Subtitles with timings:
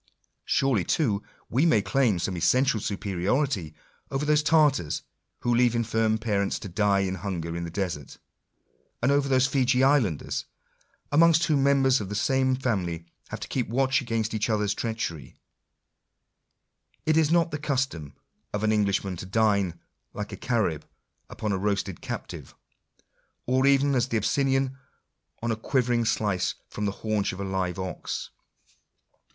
[0.45, 3.75] Surely too we may claim some essential superiority
[4.09, 5.03] over those Tartars
[5.41, 8.17] who leave infirm parents to die of hunger in the desert;
[9.03, 10.45] and over those Feejee islanders,
[11.11, 15.37] amongst whom members of the same family have to keep watch against each other's treachery/
[17.05, 18.15] It is not the custom
[18.53, 19.79] of an Englishman to dine,
[20.13, 20.83] like a Caxrib,
[21.29, 22.55] upon a roasted captive;
[23.45, 24.79] or even as the Abyssinian,
[25.43, 28.31] on a quiver ing slice from the haunch of u live ox.